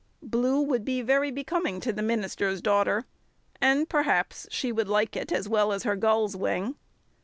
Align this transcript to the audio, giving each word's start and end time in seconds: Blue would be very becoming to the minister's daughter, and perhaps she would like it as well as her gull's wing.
Blue 0.23 0.59
would 0.59 0.83
be 0.83 1.03
very 1.03 1.29
becoming 1.29 1.79
to 1.81 1.93
the 1.93 2.01
minister's 2.01 2.59
daughter, 2.59 3.05
and 3.61 3.87
perhaps 3.87 4.47
she 4.49 4.71
would 4.71 4.89
like 4.89 5.15
it 5.15 5.31
as 5.31 5.47
well 5.47 5.71
as 5.71 5.83
her 5.83 5.95
gull's 5.95 6.35
wing. 6.35 6.73